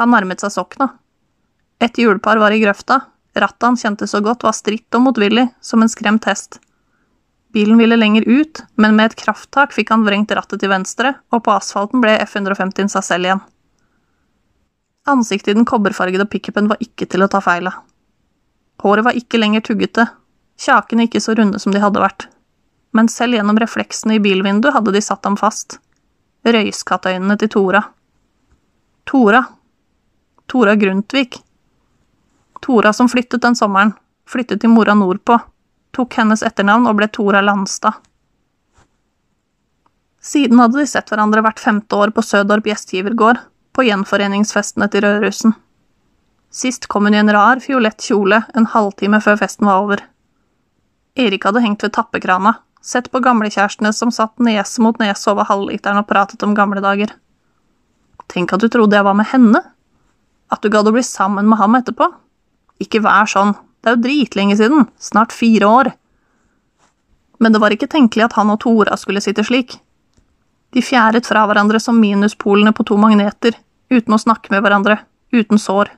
Han 0.00 0.12
nærmet 0.12 0.42
seg 0.42 0.54
sokna. 0.56 0.90
Et 1.80 2.00
hjulpar 2.00 2.40
var 2.40 2.54
i 2.56 2.60
grøfta, 2.62 3.02
rattet 3.36 3.66
han 3.68 3.76
kjente 3.80 4.08
så 4.08 4.22
godt 4.24 4.46
var 4.46 4.56
stritt 4.56 4.96
og 4.96 5.04
motvillig, 5.10 5.50
som 5.60 5.84
en 5.84 5.92
skremt 5.92 6.24
hest. 6.28 6.58
Bilen 7.56 7.78
ville 7.80 7.96
lenger 7.96 8.24
ut, 8.28 8.62
men 8.76 8.96
med 8.96 9.12
et 9.12 9.18
krafttak 9.20 9.72
fikk 9.72 9.92
han 9.94 10.04
vrengt 10.04 10.32
rattet 10.36 10.60
til 10.60 10.72
venstre, 10.72 11.14
og 11.32 11.44
på 11.46 11.54
asfalten 11.54 12.02
ble 12.04 12.16
F-150 12.24 12.92
seg 12.92 13.06
selv 13.06 13.28
igjen. 13.28 13.44
Ansiktet 15.08 15.52
i 15.52 15.56
den 15.56 15.68
kobberfargede 15.68 16.26
pickupen 16.28 16.68
var 16.68 16.80
ikke 16.82 17.06
til 17.08 17.24
å 17.24 17.30
ta 17.32 17.40
feil 17.44 17.70
av. 17.70 17.78
Håret 18.82 19.06
var 19.06 19.16
ikke 19.16 19.40
lenger 19.40 19.64
tuggete, 19.64 20.04
kjakene 20.60 21.06
ikke 21.06 21.22
så 21.22 21.36
runde 21.38 21.60
som 21.62 21.72
de 21.72 21.80
hadde 21.80 22.02
vært, 22.02 22.26
men 22.92 23.08
selv 23.12 23.38
gjennom 23.38 23.56
refleksene 23.60 24.18
i 24.18 24.22
bilvinduet 24.22 24.74
hadde 24.76 24.92
de 24.92 25.02
satt 25.04 25.24
ham 25.24 25.38
fast. 25.40 25.78
Røyskattøynene 26.46 27.36
til 27.40 27.50
Tora. 27.50 27.82
Tora. 29.04 29.42
Tora 30.46 30.76
Grundtvig. 30.78 31.42
Tora 32.62 32.92
som 32.94 33.10
flyttet 33.10 33.42
den 33.42 33.58
sommeren, 33.58 33.92
flyttet 34.30 34.62
til 34.62 34.70
mora 34.70 34.94
nordpå 34.94 35.40
tok 35.96 36.18
hennes 36.20 36.44
etternavn 36.44 36.88
og 36.90 36.98
ble 36.98 37.08
Tora 37.12 37.42
Landstad. 37.44 37.96
Siden 40.26 40.58
hadde 40.60 40.80
de 40.82 40.88
sett 40.90 41.08
hverandre 41.12 41.42
hvert 41.44 41.62
femte 41.62 41.96
år 41.96 42.12
på 42.14 42.24
Sødorp 42.24 42.66
gjestgivergård, 42.66 43.38
på 43.72 43.84
gjenforeningsfestene 43.86 44.88
til 44.90 45.04
Rødrussen. 45.04 45.54
Sist 46.50 46.88
kom 46.90 47.06
hun 47.06 47.14
i 47.14 47.20
en 47.20 47.32
rar, 47.32 47.60
fiolett 47.62 48.02
kjole 48.02 48.40
en 48.56 48.68
halvtime 48.72 49.20
før 49.22 49.38
festen 49.42 49.68
var 49.68 49.84
over. 49.84 50.02
Erik 51.16 51.46
hadde 51.46 51.62
hengt 51.64 51.84
ved 51.84 51.94
tappekrana, 51.96 52.56
sett 52.86 53.10
på 53.10 53.20
gamlekjærestene 53.24 53.90
som 53.94 54.12
satt 54.14 54.38
nese 54.42 54.82
mot 54.84 54.98
nese 55.02 55.30
over 55.32 55.48
halvliteren 55.48 55.98
og 56.00 56.08
pratet 56.10 56.42
om 56.46 56.54
gamle 56.54 56.82
dager. 56.84 57.10
Tenk 58.30 58.54
at 58.54 58.62
du 58.62 58.68
trodde 58.70 58.96
jeg 58.96 59.06
var 59.06 59.16
med 59.18 59.28
henne? 59.30 59.62
At 60.52 60.62
du 60.62 60.70
gadd 60.70 60.86
å 60.86 60.94
bli 60.94 61.02
sammen 61.06 61.48
med 61.50 61.58
ham 61.58 61.74
etterpå? 61.78 62.08
Ikke 62.82 63.02
vær 63.02 63.26
sånn, 63.30 63.54
det 63.82 63.90
er 63.90 63.96
jo 63.96 64.04
dritlenge 64.04 64.58
siden, 64.58 64.86
snart 65.02 65.34
fire 65.34 65.66
år. 65.66 65.92
Men 67.42 67.52
det 67.52 67.60
var 67.62 67.74
ikke 67.74 67.90
tenkelig 67.90 68.28
at 68.28 68.36
han 68.38 68.52
og 68.54 68.60
Tora 68.62 68.96
skulle 69.00 69.22
sitte 69.24 69.44
slik. 69.46 69.76
De 70.74 70.82
fjæret 70.82 71.26
fra 71.28 71.44
hverandre 71.48 71.80
som 71.82 71.98
minuspolene 72.00 72.72
på 72.76 72.86
to 72.86 72.98
magneter, 73.00 73.56
uten 73.90 74.14
å 74.14 74.20
snakke 74.20 74.52
med 74.54 74.62
hverandre, 74.64 74.98
uten 75.34 75.60
sår. 75.60 75.90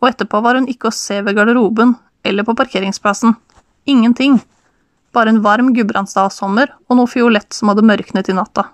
Og 0.00 0.08
etterpå 0.10 0.40
var 0.44 0.56
hun 0.56 0.68
ikke 0.70 0.88
å 0.88 0.94
se 0.94 1.20
ved 1.24 1.36
garderoben 1.36 1.96
eller 2.24 2.44
på 2.46 2.56
parkeringsplassen, 2.56 3.36
Ingenting. 3.88 4.36
Bare 5.12 5.32
en 5.32 5.40
varm 5.42 5.72
Gudbrandsdalssommer 5.74 6.74
og 6.88 6.98
noe 6.98 7.10
fiolett 7.10 7.52
som 7.56 7.72
hadde 7.72 7.86
mørknet 7.86 8.30
i 8.30 8.36
natta. 8.36 8.68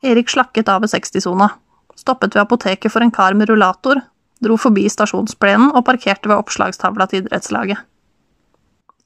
Erik 0.00 0.30
slakket 0.32 0.70
av 0.72 0.80
ved 0.80 0.92
60-sona, 0.94 1.50
stoppet 1.98 2.32
ved 2.34 2.46
apoteket 2.46 2.92
for 2.92 3.04
en 3.04 3.12
kar 3.12 3.36
med 3.36 3.50
rullator, 3.50 4.00
dro 4.40 4.56
forbi 4.56 4.86
stasjonsplenen 4.88 5.74
og 5.74 5.84
parkerte 5.84 6.30
ved 6.30 6.40
oppslagstavla 6.40 7.06
til 7.10 7.24
idrettslaget. 7.24 7.82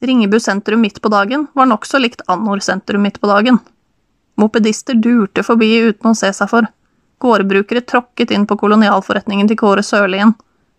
Ringebu 0.04 0.38
sentrum 0.38 0.82
midt 0.84 1.00
på 1.02 1.10
dagen 1.10 1.48
var 1.54 1.66
nokså 1.66 1.98
likt 1.98 2.22
Annor 2.30 2.60
sentrum 2.62 3.02
midt 3.02 3.20
på 3.20 3.30
dagen. 3.30 3.58
Mopedister 4.38 4.94
durte 4.94 5.42
forbi 5.46 5.70
uten 5.88 6.10
å 6.10 6.18
se 6.18 6.30
seg 6.34 6.50
for. 6.50 6.66
Gårdbrukere 7.22 7.84
tråkket 7.86 8.34
inn 8.34 8.46
på 8.46 8.58
kolonialforretningen 8.60 9.48
til 9.50 9.58
Kåre 9.58 9.82
Sørlien. 9.86 10.34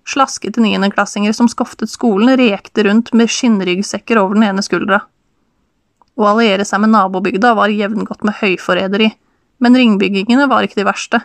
Slaskete 0.05 0.61
niendeklassinger 0.61 1.33
som 1.33 1.49
skoftet 1.49 1.89
skolen, 1.89 2.35
rekte 2.37 2.85
rundt 2.85 3.11
med 3.13 3.31
skinnryggsekker 3.31 4.19
over 4.21 4.37
den 4.37 4.45
ene 4.51 4.63
skuldra. 4.65 5.01
Å 6.15 6.27
alliere 6.29 6.65
seg 6.67 6.83
med 6.83 6.93
nabobygda 6.93 7.55
var 7.57 7.73
jevngodt 7.73 8.23
med 8.27 8.37
høyforræderi, 8.39 9.09
men 9.59 9.77
ringbyggingene 9.79 10.45
var 10.51 10.67
ikke 10.67 10.79
de 10.79 10.87
verste. 10.87 11.21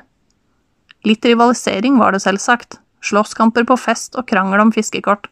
Litt 1.07 1.25
rivalisering 1.25 1.99
var 2.01 2.17
det 2.17 2.23
selvsagt, 2.25 2.79
slåsskamper 3.05 3.67
på 3.69 3.77
fest 3.81 4.17
og 4.19 4.27
krangel 4.29 4.65
om 4.65 4.73
fiskekort, 4.75 5.29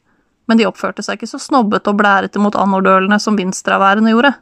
men 0.48 0.60
de 0.60 0.68
oppførte 0.68 1.04
seg 1.04 1.18
ikke 1.18 1.28
så 1.28 1.40
snobbete 1.42 1.92
og 1.92 1.98
blærete 2.00 2.40
mot 2.40 2.56
anordølene 2.56 3.18
som 3.20 3.36
vinstraværene 3.36 4.14
gjorde. 4.14 4.32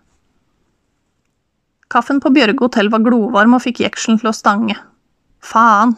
Kaffen 1.91 2.21
på 2.23 2.31
Bjørge 2.35 2.63
hotell 2.63 2.91
var 2.91 3.03
glovarm 3.07 3.57
og 3.57 3.63
fikk 3.63 3.85
jekselen 3.85 4.21
til 4.21 4.31
å 4.31 4.35
stange. 4.35 4.77
Faen, 5.43 5.95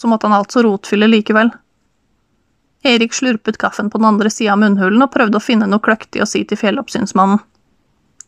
så 0.00 0.08
måtte 0.08 0.28
han 0.28 0.36
altså 0.36 0.64
rotfylle 0.64 1.08
likevel. 1.08 1.52
Erik 2.82 3.12
slurpet 3.12 3.58
kaffen 3.60 3.90
på 3.90 3.98
den 3.98 4.08
andre 4.08 4.30
sida 4.32 4.54
av 4.54 4.60
munnhulen 4.62 5.02
og 5.04 5.12
prøvde 5.12 5.36
å 5.36 5.44
finne 5.44 5.68
noe 5.68 5.82
kløktig 5.84 6.22
å 6.24 6.28
si 6.28 6.44
til 6.48 6.60
fjelloppsynsmannen. 6.60 7.42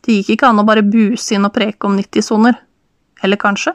Det 0.02 0.18
gikk 0.18 0.34
ikke 0.34 0.50
an 0.50 0.60
å 0.60 0.66
bare 0.66 0.82
buse 0.84 1.36
inn 1.36 1.46
og 1.46 1.54
preke 1.54 1.88
om 1.88 1.96
90-soner. 1.96 2.58
Eller 3.22 3.38
kanskje? 3.40 3.72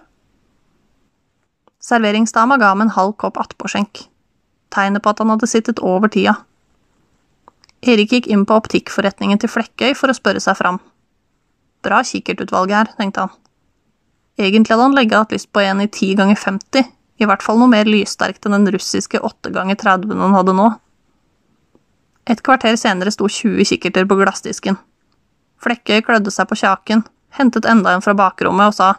Serveringsdama 1.81 2.57
ga 2.59 2.73
ham 2.73 2.83
en 2.83 2.93
halv 2.93 3.15
kopp 3.17 3.39
attpåskjenk. 3.41 4.03
Tegnet 4.75 5.01
på 5.01 5.13
at 5.13 5.23
han 5.23 5.31
hadde 5.31 5.49
sittet 5.49 5.79
over 5.79 6.11
tida. 6.11 6.35
Erik 7.81 8.11
gikk 8.11 8.27
inn 8.27 8.43
på 8.45 8.57
optikkforretningen 8.59 9.39
til 9.39 9.51
Flekkøy 9.53 9.95
for 9.95 10.11
å 10.11 10.17
spørre 10.17 10.41
seg 10.43 10.57
fram. 10.59 10.81
Bra 11.85 12.01
kikkertutvalg 12.03 12.73
her, 12.75 12.91
tenkte 12.99 13.25
han. 13.25 13.33
Egentlig 14.37 14.75
hadde 14.75 14.89
han 14.89 14.97
legget 14.97 15.17
hatt 15.21 15.33
lyst 15.33 15.49
på 15.53 15.63
en 15.63 15.81
i 15.81 15.87
10 15.87 16.17
ganger 16.19 16.37
50, 16.41 16.89
i 17.17 17.25
hvert 17.25 17.43
fall 17.43 17.59
noe 17.59 17.71
mer 17.71 17.89
lyssterkt 17.89 18.45
enn 18.45 18.55
den 18.57 18.71
russiske 18.75 19.19
8 19.19 19.53
ganger 19.55 19.79
30 19.79 20.21
han 20.21 20.37
hadde 20.37 20.55
nå. 20.57 20.67
Et 22.27 22.41
kvarter 22.43 22.75
senere 22.77 23.13
sto 23.13 23.29
20 23.31 23.65
kikkerter 23.69 24.07
på 24.07 24.17
glassdisken. 24.19 24.77
Flekkøy 25.63 26.03
klødde 26.05 26.33
seg 26.33 26.49
på 26.49 26.57
kjaken, 26.59 27.05
hentet 27.33 27.65
enda 27.69 27.95
en 27.95 28.03
fra 28.05 28.13
bakrommet 28.17 28.73
og 28.73 28.75
sa 28.77 28.89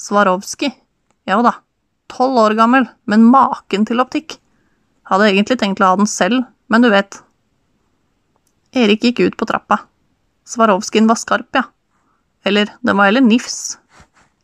Swarovski. 0.00 0.72
Ja 1.28 1.38
da, 1.44 1.54
tolv 2.10 2.40
år 2.42 2.56
gammel, 2.58 2.88
men 3.06 3.28
maken 3.30 3.86
til 3.86 4.02
optikk. 4.02 4.38
Hadde 5.06 5.28
egentlig 5.30 5.60
tenkt 5.60 5.82
å 5.82 5.92
ha 5.92 6.00
den 6.00 6.10
selv, 6.10 6.42
men 6.72 6.82
du 6.82 6.90
vet. 6.90 7.20
Erik 8.72 9.04
gikk 9.04 9.20
ut 9.20 9.36
på 9.38 9.46
trappa. 9.46 9.82
Svarovskin 10.48 11.06
var 11.06 11.20
skarp, 11.20 11.50
ja. 11.54 11.66
Eller, 12.48 12.72
den 12.82 12.98
var 12.98 13.10
heller 13.10 13.22
nifs. 13.22 13.76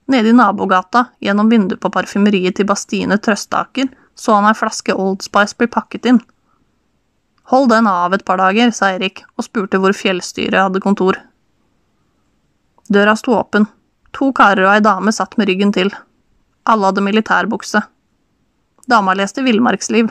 Nede 0.08 0.32
i 0.32 0.32
nabogata, 0.32 1.04
gjennom 1.20 1.50
vinduet 1.52 1.80
på 1.80 1.90
parfymeriet 1.92 2.56
til 2.56 2.66
Bastine 2.68 3.18
Trøstaker, 3.20 3.90
så 4.16 4.38
han 4.38 4.48
ei 4.48 4.56
flaske 4.56 4.94
Old 4.96 5.20
Spice 5.26 5.56
bli 5.58 5.68
pakket 5.70 6.08
inn. 6.08 6.20
Hold 7.52 7.70
den 7.72 7.86
av 7.88 8.14
et 8.16 8.24
par 8.28 8.40
dager, 8.40 8.72
sa 8.72 8.90
Erik 8.96 9.22
og 9.36 9.46
spurte 9.46 9.80
hvor 9.80 9.94
fjellstyret 9.96 10.58
hadde 10.60 10.82
kontor. 10.84 11.20
Døra 12.88 13.14
sto 13.16 13.36
åpen. 13.36 13.68
To 14.16 14.30
karer 14.36 14.64
og 14.64 14.74
ei 14.74 14.84
dame 14.84 15.12
satt 15.12 15.36
med 15.36 15.48
ryggen 15.48 15.72
til. 15.76 15.92
Alle 16.68 16.88
hadde 16.88 17.04
militærbukse. 17.04 17.84
Dama 18.88 19.12
leste 19.16 19.44
villmarksliv. 19.44 20.08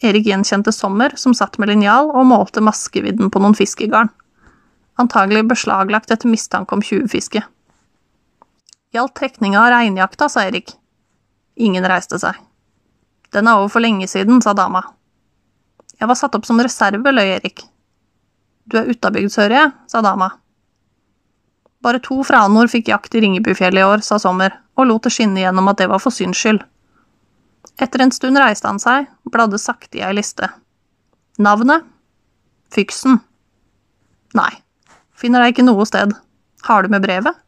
Erik 0.00 0.24
gjenkjente 0.24 0.72
Sommer, 0.72 1.12
som 1.20 1.36
satt 1.36 1.58
med 1.60 1.68
linjal 1.68 2.08
og 2.08 2.28
målte 2.32 2.64
maskevidden 2.64 3.28
på 3.32 3.40
noen 3.44 3.56
fiskegarn. 3.56 4.08
Antagelig 5.00 5.44
beslaglagt 5.52 6.12
etter 6.12 6.28
mistanke 6.28 6.76
om 6.76 6.84
tjuvfiske. 6.84 7.44
Gjaldt 8.90 9.14
trekninga 9.14 9.60
av 9.60 9.70
reinjakta, 9.70 10.28
sa 10.28 10.42
Erik. 10.48 10.72
Ingen 11.54 11.86
reiste 11.86 12.18
seg. 12.18 12.34
Den 13.30 13.46
er 13.46 13.60
over 13.60 13.70
for 13.70 13.84
lenge 13.84 14.08
siden, 14.10 14.40
sa 14.42 14.50
dama. 14.56 14.82
Jeg 16.00 16.08
var 16.10 16.18
satt 16.18 16.34
opp 16.34 16.46
som 16.48 16.58
reserve, 16.58 17.12
løy 17.12 17.36
Erik. 17.36 17.62
Du 18.66 18.80
er 18.80 18.88
utabygd, 18.90 19.30
hører 19.38 19.54
jeg, 19.54 19.72
sa 19.92 20.02
dama. 20.02 20.32
Bare 21.80 22.00
to 22.02 22.18
fra 22.26 22.42
Anor 22.44 22.68
fikk 22.68 22.90
jakt 22.90 23.14
i 23.14 23.22
Ringebufjellet 23.22 23.80
i 23.80 23.86
år, 23.86 24.02
sa 24.04 24.18
Sommer, 24.18 24.56
og 24.74 24.88
lot 24.88 25.06
det 25.06 25.12
skinne 25.14 25.40
gjennom 25.40 25.70
at 25.70 25.78
det 25.78 25.88
var 25.92 26.02
for 26.02 26.12
syns 26.12 26.40
skyld. 26.40 26.64
Etter 27.80 28.02
en 28.02 28.12
stund 28.12 28.40
reiste 28.40 28.68
han 28.68 28.80
seg, 28.82 29.06
bladde 29.30 29.60
sakte 29.60 30.00
i 30.00 30.02
ei 30.04 30.12
liste. 30.16 30.48
Navnet? 31.38 31.86
Fyksen. 32.74 33.20
Nei, 34.36 34.50
finner 35.16 35.44
deg 35.44 35.54
ikke 35.54 35.66
noe 35.68 35.86
sted. 35.88 36.12
Har 36.66 36.82
du 36.82 36.92
med 36.92 37.06
brevet? 37.06 37.38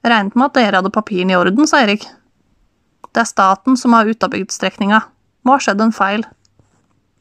Regnet 0.00 0.36
med 0.38 0.48
at 0.48 0.56
dere 0.56 0.80
hadde 0.80 0.92
papirene 0.94 1.34
i 1.34 1.36
orden, 1.36 1.66
sa 1.68 1.82
Erik. 1.84 2.06
Det 3.10 3.20
er 3.20 3.28
staten 3.28 3.76
som 3.76 3.92
har 3.96 4.08
utabygdstrekninga. 4.08 5.00
Må 5.44 5.56
ha 5.56 5.60
skjedd 5.60 5.82
en 5.84 5.92
feil. 5.92 6.24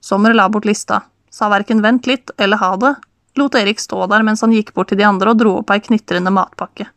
Sommer 0.03 0.35
la 0.35 0.47
bort 0.51 0.67
lista, 0.67 1.01
sa 1.29 1.49
verken 1.51 1.83
vent 1.83 2.07
litt 2.07 2.31
eller 2.37 2.61
ha 2.61 2.71
det, 2.79 2.93
lot 3.39 3.55
Erik 3.55 3.81
stå 3.83 4.05
der 4.11 4.23
mens 4.23 4.43
han 4.45 4.53
gikk 4.55 4.73
bort 4.75 4.91
til 4.91 4.99
de 4.99 5.07
andre 5.07 5.33
og 5.33 5.41
dro 5.41 5.57
opp 5.59 5.73
ei 5.73 5.81
knitrende 5.83 6.31
matpakke. 6.33 6.87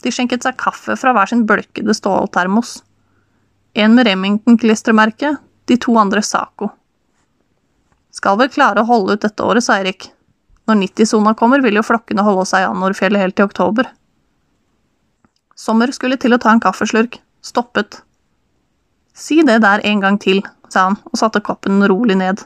De 0.00 0.12
skjenket 0.14 0.46
seg 0.46 0.58
kaffe 0.60 0.96
fra 0.96 1.12
hver 1.14 1.28
sin 1.28 1.44
bølkede 1.46 1.94
ståltermos. 1.96 2.78
En 3.74 3.94
med 3.94 4.06
Remington-klistremerke, 4.08 5.34
de 5.68 5.76
to 5.78 5.94
andre 6.00 6.22
Saco. 6.24 6.70
Skal 8.10 8.38
vel 8.40 8.50
klare 8.50 8.82
å 8.82 8.88
holde 8.88 9.14
ut 9.14 9.26
dette 9.26 9.44
året, 9.44 9.66
sa 9.66 9.78
Erik. 9.78 10.08
Når 10.66 10.80
90-sona 10.86 11.34
kommer, 11.38 11.62
vil 11.62 11.78
jo 11.78 11.86
flokkene 11.86 12.24
holde 12.26 12.46
seg 12.48 12.64
i 12.64 12.70
Annorfjellet 12.70 13.22
helt 13.22 13.36
til 13.38 13.50
oktober. 13.50 13.90
Sommer 15.60 15.92
skulle 15.92 16.16
til 16.16 16.32
å 16.32 16.38
ta 16.40 16.54
en 16.54 16.62
kaffeslurk, 16.62 17.18
stoppet. 17.44 17.98
Si 19.12 19.42
det 19.44 19.58
der 19.60 19.82
en 19.84 20.00
gang 20.00 20.16
til, 20.22 20.40
sa 20.72 20.86
han 20.86 20.96
og 21.10 21.18
satte 21.20 21.42
koppen 21.44 21.84
rolig 21.90 22.16
ned. 22.16 22.40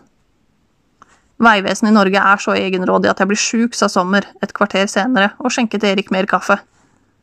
Vegvesenet 1.45 1.93
i 1.93 1.95
Norge 1.95 2.25
er 2.33 2.43
så 2.43 2.57
egenrådig 2.59 3.13
at 3.13 3.23
jeg 3.23 3.31
blir 3.31 3.39
sjuk, 3.39 3.79
sa 3.79 3.87
Sommer 3.91 4.27
et 4.43 4.55
kvarter 4.57 4.91
senere 4.91 5.31
og 5.39 5.55
skjenket 5.55 5.87
Erik 5.87 6.11
mer 6.15 6.27
kaffe. 6.31 6.59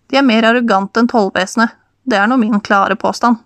De 0.07 0.19
er 0.19 0.27
mer 0.27 0.47
arrogante 0.47 1.03
enn 1.03 1.11
tollvesenet, 1.11 1.75
det 2.07 2.19
er 2.19 2.27
nå 2.29 2.39
min 2.39 2.63
klare 2.63 2.95
påstand. 2.99 3.41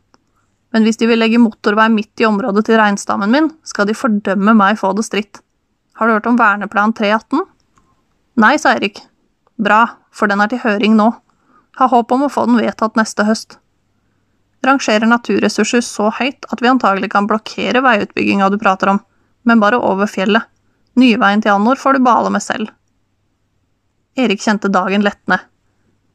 Men 0.74 0.86
hvis 0.86 1.02
de 1.02 1.10
vil 1.10 1.22
legge 1.22 1.42
motorvei 1.42 1.90
midt 1.90 2.22
i 2.22 2.30
området 2.30 2.68
til 2.68 2.78
reinstammen 2.78 3.32
min, 3.32 3.52
skal 3.66 3.90
de 3.90 3.98
fordømme 3.98 4.54
meg 4.54 4.78
få 4.82 4.94
det 4.94 5.08
stritt. 5.08 5.42
Har 5.98 6.06
du 6.06 6.18
hørt 6.18 6.30
om 6.30 6.38
Verneplan 6.38 6.94
318? 6.94 7.46
Nei, 8.44 8.56
sa 8.62 8.76
Erik. 8.78 9.00
Bra, 9.58 9.86
for 10.12 10.30
den 10.30 10.44
er 10.44 10.52
til 10.52 10.62
høring 10.62 10.98
nå. 11.00 11.14
Har 11.76 11.92
håp 11.92 12.12
om 12.12 12.26
å 12.26 12.32
få 12.32 12.46
den 12.48 12.60
vedtatt 12.62 12.96
neste 12.96 13.26
høst. 13.28 13.58
Rangerer 14.66 15.06
naturressurser 15.10 15.84
så 15.86 16.10
høyt 16.20 16.48
at 16.52 16.62
vi 16.64 16.72
antagelig 16.72 17.12
kan 17.14 17.28
blokkere 17.30 17.84
veiutbygginga 17.86 18.50
du 18.50 18.58
prater 18.62 18.94
om, 18.96 19.02
men 19.44 19.62
bare 19.62 19.78
over 19.78 20.10
fjellet. 20.10 20.48
Nyveien 20.96 21.44
til 21.44 21.52
Annor 21.52 21.76
får 21.76 21.98
du 21.98 22.06
bale 22.06 22.32
med 22.32 22.44
selv. 22.44 22.72
Erik 24.16 24.42
kjente 24.42 24.72
dagen 24.72 25.04
lettende. 25.04 25.42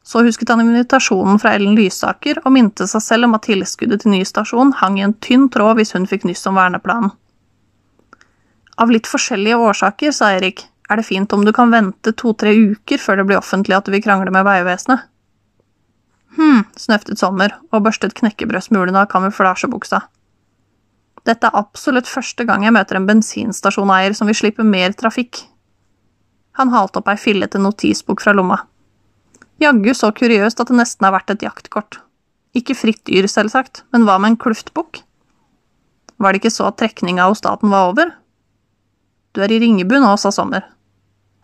Så 0.03 0.23
husket 0.25 0.49
han 0.49 0.63
invitasjonen 0.63 1.37
fra 1.39 1.53
Ellen 1.53 1.75
Lysaker 1.77 2.39
og 2.41 2.55
minte 2.55 2.87
seg 2.89 3.03
selv 3.05 3.27
om 3.27 3.37
at 3.37 3.45
tilskuddet 3.45 4.01
til 4.01 4.15
ny 4.15 4.23
stasjon 4.25 4.73
hang 4.79 4.97
i 4.97 5.05
en 5.05 5.13
tynn 5.21 5.45
tråd 5.53 5.77
hvis 5.77 5.93
hun 5.93 6.09
fikk 6.09 6.25
nyss 6.25 6.47
om 6.49 6.57
verneplanen. 6.57 7.13
Av 8.81 8.89
litt 8.89 9.05
forskjellige 9.05 9.59
årsaker, 9.61 10.09
sa 10.15 10.31
Erik, 10.33 10.63
er 10.89 10.97
det 10.97 11.05
fint 11.05 11.33
om 11.35 11.45
du 11.45 11.53
kan 11.53 11.69
vente 11.69 12.15
to–tre 12.17 12.55
uker 12.73 12.97
før 12.97 13.21
det 13.21 13.27
blir 13.29 13.37
offentlig 13.37 13.77
at 13.77 13.85
du 13.85 13.93
vil 13.93 14.01
krangle 14.01 14.33
med 14.33 14.47
Vegvesenet. 14.47 15.10
Hm, 16.41 16.63
snøftet 16.79 17.21
Sommer 17.21 17.53
og 17.69 17.83
børstet 17.85 18.15
knekkebrødsmulene 18.17 19.03
av 19.03 19.09
kamuflasjebuksa. 19.11 19.99
Dette 21.27 21.47
er 21.47 21.57
absolutt 21.59 22.09
første 22.09 22.47
gang 22.49 22.63
jeg 22.65 22.73
møter 22.73 22.97
en 22.97 23.05
bensinstasjoneier 23.05 24.15
som 24.17 24.29
vil 24.29 24.39
slippe 24.39 24.65
mer 24.65 24.95
trafikk. 24.97 25.43
Han 26.57 26.73
halte 26.73 26.97
opp 26.99 27.11
ei 27.11 27.19
fillete 27.21 27.61
notisbok 27.61 28.23
fra 28.23 28.33
lomma. 28.33 28.57
Jaggu 29.61 29.93
så 29.93 30.09
kuriøst 30.17 30.63
at 30.63 30.71
det 30.71 30.79
nesten 30.79 31.05
er 31.05 31.13
verdt 31.13 31.35
et 31.35 31.45
jaktkort. 31.45 31.99
Ikke 32.57 32.75
fritt 32.75 33.03
dyr, 33.05 33.29
selvsagt, 33.29 33.83
men 33.93 34.07
hva 34.07 34.17
med 34.17 34.33
en 34.33 34.41
kluftbukk? 34.41 35.03
Var 36.17 36.33
det 36.33 36.41
ikke 36.41 36.53
så 36.53 36.71
at 36.71 36.79
trekninga 36.81 37.29
hos 37.29 37.43
staten 37.43 37.69
var 37.69 37.91
over? 37.93 38.15
Du 39.31 39.43
er 39.45 39.53
i 39.53 39.61
Ringebu 39.61 39.99
nå, 40.01 40.15
sa 40.17 40.33
Sommer. 40.33 40.65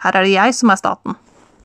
Her 0.01 0.17
er 0.17 0.25
det 0.25 0.33
jeg 0.33 0.57
som 0.57 0.73
er 0.73 0.81
staten. 0.81 1.15